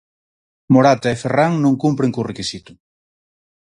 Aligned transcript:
Morata 0.73 1.07
e 1.11 1.19
Ferrán 1.23 1.53
non 1.63 1.79
cumpren 1.83 2.13
co 2.15 2.27
requisito. 2.31 2.71